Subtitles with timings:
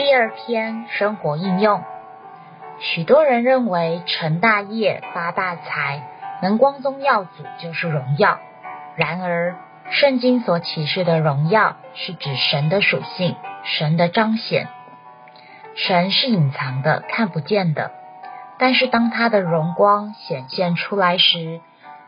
[0.00, 1.84] 第二篇生活应用。
[2.78, 6.08] 许多人认为成大业、发大财、
[6.40, 8.38] 能光宗耀祖就是荣耀。
[8.96, 9.56] 然而，
[9.90, 14.68] 圣经所启示的荣耀是指神的属性、神的彰显。
[15.74, 17.90] 神是隐藏的、看不见的，
[18.58, 21.60] 但是当他的荣光显现出来时，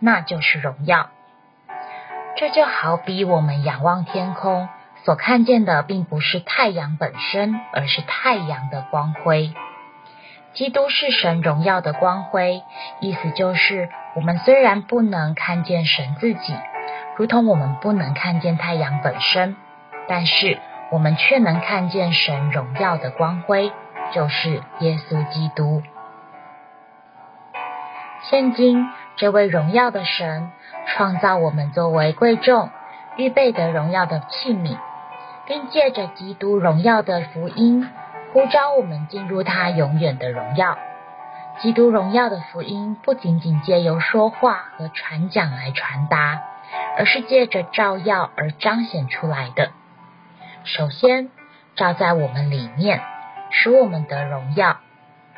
[0.00, 1.10] 那就是荣耀。
[2.36, 4.68] 这就好比我们仰望天空。
[5.06, 9.54] 所看见的并不是太阳本身，而是太阳的光辉。
[10.52, 12.62] 基督是神荣耀的光辉，
[12.98, 16.56] 意思就是我们虽然不能看见神自己，
[17.14, 19.54] 如同我们不能看见太阳本身，
[20.08, 20.58] 但是
[20.90, 23.70] 我们却能看见神荣耀的光辉，
[24.10, 25.84] 就是耶稣基督。
[28.22, 30.50] 现今这位荣耀的神
[30.88, 32.70] 创造我们作为贵重、
[33.16, 34.76] 预备的荣耀的器皿。
[35.46, 37.88] 并借着基督荣耀的福音，
[38.32, 40.76] 呼召我们进入他永远的荣耀。
[41.60, 46.42] 基督荣耀的福音不仅仅借由说话和传讲来传达，
[46.98, 49.70] 而是借着照耀而彰显出来的。
[50.64, 51.30] 首先，
[51.76, 53.00] 照在我们里面，
[53.50, 54.78] 使我们得荣耀。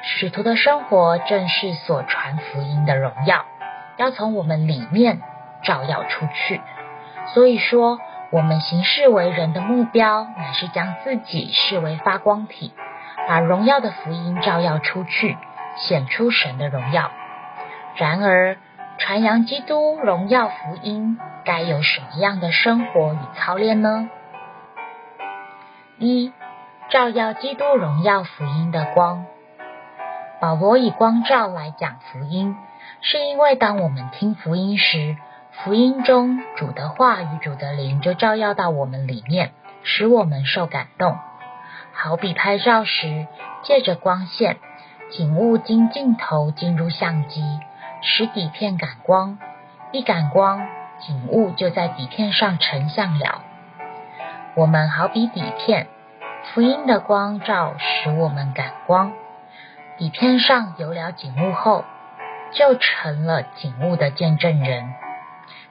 [0.00, 3.44] 使徒的生活正是所传福音的荣耀，
[3.98, 5.20] 要从我们里面
[5.62, 6.62] 照耀出去。
[7.34, 8.00] 所以说。
[8.30, 12.74] 我们行事为人的目标，乃是将自己视为发光体，
[13.26, 15.38] 把荣耀的福音照耀出去，
[15.76, 17.10] 显出神的荣耀。
[17.96, 18.58] 然而，
[18.98, 24.10] 传扬基督荣耀福音，该有什么样的生活与操练呢？
[25.98, 26.30] 一、
[26.90, 29.24] 照耀基督荣耀福音的光。
[30.38, 32.54] 保罗以光照来讲福音，
[33.00, 35.16] 是因为当我们听福音时，
[35.64, 39.50] 福音中主的话与主的灵就照耀到我们里面，
[39.82, 41.18] 使我们受感动。
[41.92, 43.26] 好比拍照时，
[43.64, 44.58] 借着光线，
[45.10, 47.42] 景物经镜头进入相机，
[48.02, 49.36] 使底片感光。
[49.90, 50.64] 一感光，
[51.00, 53.42] 景物就在底片上成像了。
[54.54, 55.88] 我们好比底片，
[56.44, 59.12] 福音的光照使我们感光。
[59.96, 61.84] 底片上有了景物后，
[62.52, 64.94] 就成了景物的见证人。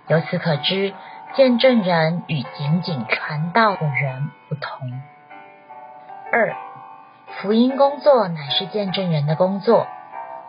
[0.07, 0.94] 由此可知，
[1.35, 5.01] 见证人与仅仅传道的人不同。
[6.31, 6.56] 二，
[7.41, 9.85] 福音工作乃是见证人的工作。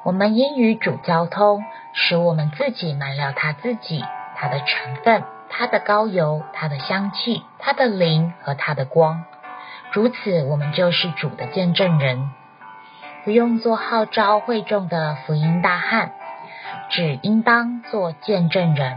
[0.05, 4.05] 我们应与主交通，使我们自己满了他自己、
[4.37, 9.25] 他的成分、他的膏油、他的香气、他的灵和他的光。
[9.93, 12.31] 如此，我们就是主的见证人。
[13.25, 16.13] 不用做号召会众的福音大汉，
[16.91, 18.97] 只应当做见证人。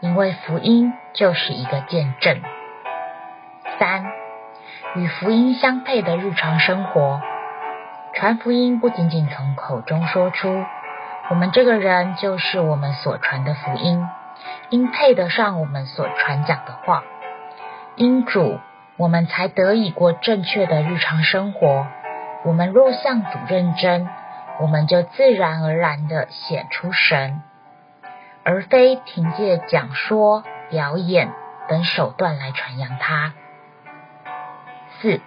[0.00, 2.40] 因为福音就是一个见证。
[3.78, 4.04] 三，
[4.94, 7.20] 与福音相配的日常生活，
[8.14, 10.64] 传福音不仅仅从口中说出，
[11.28, 14.06] 我们这个人就是我们所传的福音，
[14.70, 17.02] 应配得上我们所传讲的话。
[17.96, 18.58] 因主，
[18.96, 21.86] 我们才得以过正确的日常生活。
[22.42, 24.08] 我们若向主认真，
[24.60, 27.42] 我们就自然而然的显出神。
[28.42, 31.32] 而非凭借讲说、表演
[31.68, 33.32] 等手段来传扬它。
[35.00, 35.20] 四、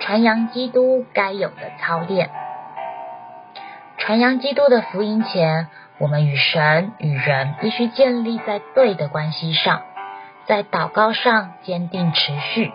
[0.00, 2.30] 传扬基督该有的操练。
[3.98, 9.82] 传扬基督的福音前，我们与神与人必须建立在对的关系上，
[10.46, 12.72] 在祷告上坚定持续，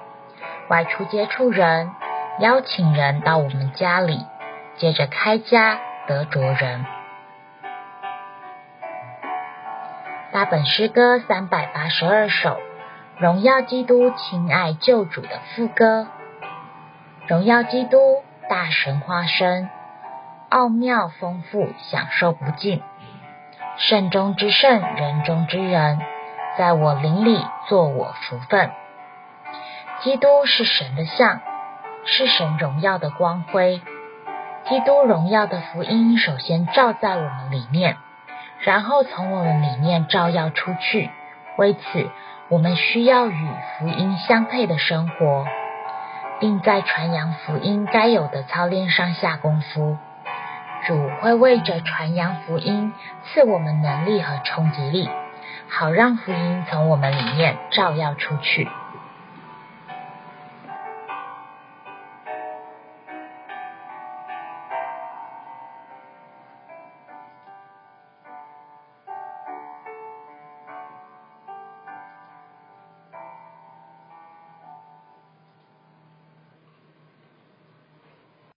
[0.70, 1.92] 外出接触人，
[2.40, 4.26] 邀请人到我们家里，
[4.78, 6.86] 接着开家得着人。
[10.36, 12.60] 大本诗歌三百八十二首，
[13.18, 16.08] 荣耀基督亲爱救主的副歌。
[17.26, 17.98] 荣耀基督
[18.50, 19.70] 大神化身，
[20.50, 22.84] 奥妙丰富，享受不尽。
[23.78, 26.02] 圣中之圣，人中之人，
[26.58, 28.72] 在我灵里做我福分。
[30.02, 31.40] 基督是神的像，
[32.04, 33.82] 是神荣耀的光辉。
[34.68, 37.96] 基督荣耀的福音首先照在我们里面。
[38.60, 41.10] 然后从我们里面照耀出去。
[41.58, 42.10] 为此，
[42.50, 43.48] 我们需要与
[43.78, 45.46] 福音相配的生活，
[46.40, 49.98] 并在传扬福音该有的操练上下功夫。
[50.86, 52.94] 主会为着传扬福音
[53.24, 55.10] 赐我们能力和冲击力，
[55.70, 58.70] 好让福音从我们里面照耀出去。